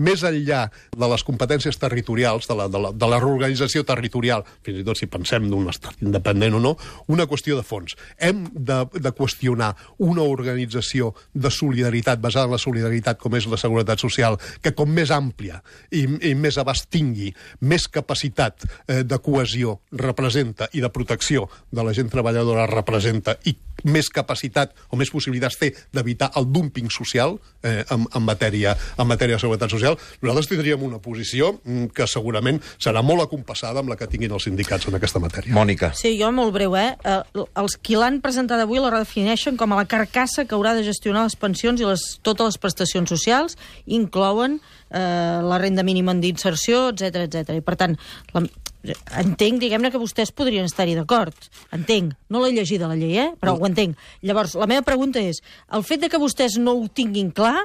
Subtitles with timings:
[0.00, 0.64] més enllà
[0.96, 4.98] de les competències territorials, de la, de la, de la reorganització territorial, fins i tot
[4.98, 6.74] si pensem d'un estat independent o no,
[7.12, 7.96] una qüestió de fons.
[8.18, 13.60] Hem de, de qüestionar una organització de solidaritat, basada en la solidaritat com és la
[13.60, 15.60] seguretat social, que com més àmplia
[15.90, 17.30] i, i més abast tingui,
[17.60, 23.54] més capacitat eh, de cohesió representa i de protecció de la gent treballadora representa i
[23.84, 29.08] més capacitat o més possibilitats té d'evitar el dumping social eh, en, en, matèria, en
[29.08, 33.92] matèria de seguretat social, nosaltres tindríem una posició mm, que segurament serà molt acompassada amb
[33.92, 35.54] la que tinguin els sindicats en aquesta matèria.
[35.56, 35.92] Mònica.
[35.98, 36.94] Sí, jo molt breu, eh?
[37.04, 37.20] eh
[37.60, 41.24] els qui l'han presentat avui la redefineixen com a la carcassa que haurà de gestionar
[41.26, 44.58] les pensions i les, totes les prestacions socials, inclouen
[44.90, 47.56] eh, la renda mínima d'inserció, etc etc.
[47.58, 47.96] I, per tant,
[48.34, 48.44] la,
[48.82, 51.36] entenc, diguem-ne, que vostès podrien estar-hi d'acord.
[51.76, 52.14] Entenc.
[52.32, 53.28] No l'he llegida, la llei, eh?
[53.40, 53.98] però ho entenc.
[54.26, 55.42] Llavors, la meva pregunta és,
[55.76, 57.58] el fet de que vostès no ho tinguin clar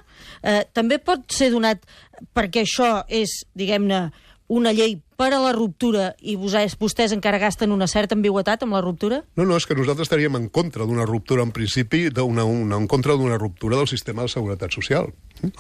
[0.44, 1.84] eh, també pot ser donat
[2.36, 4.08] perquè això és, diguem-ne,
[4.48, 8.76] una llei per a la ruptura i vostès, vostès encara gasten una certa ambigüetat amb
[8.76, 9.22] la ruptura?
[9.40, 12.88] No, no, és que nosaltres estaríem en contra d'una ruptura, en principi, una, una, en
[12.92, 15.10] contra d'una ruptura del sistema de seguretat social.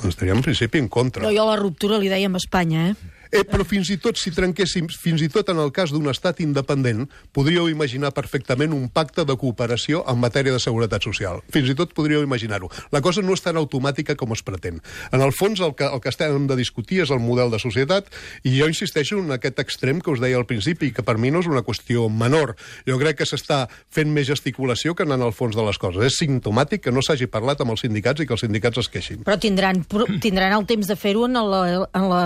[0.05, 1.23] Estaríem en principi en contra.
[1.25, 3.14] No, jo la ruptura li dèiem a Espanya, eh?
[3.31, 6.41] Eh, però fins i tot si trenquéssim, fins i tot en el cas d'un estat
[6.43, 11.41] independent, podríeu imaginar perfectament un pacte de cooperació en matèria de seguretat social.
[11.53, 12.69] Fins i tot podríeu imaginar-ho.
[12.93, 14.81] La cosa no és tan automàtica com es pretén.
[15.11, 18.11] En el fons, el que, el que estem de discutir és el model de societat,
[18.43, 21.41] i jo insisteixo en aquest extrem que us deia al principi, que per mi no
[21.43, 22.55] és una qüestió menor.
[22.87, 26.03] Jo crec que s'està fent més gesticulació que anant al fons de les coses.
[26.05, 29.23] És simptomàtic que no s'hagi parlat amb els sindicats i que els sindicats es queixin.
[29.25, 29.83] Però tindran,
[30.23, 32.23] tindran el temps de fer-ho en, la, en, la,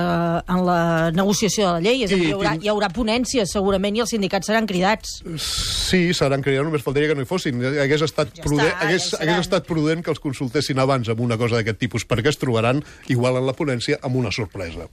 [0.47, 0.79] en la
[1.15, 2.03] negociació de la llei.
[2.05, 5.19] És a dir, hi haurà, hi haurà ponències, segurament, i els sindicats seran cridats.
[5.43, 7.59] Sí, seran cridats, només faltaria que no hi fossin.
[7.83, 11.25] Hagués estat, ja prudent, està, hagués, ja hagués estat prudent que els consultessin abans amb
[11.25, 14.87] una cosa d'aquest tipus, perquè es trobaran, igual en la ponència, amb una sorpresa.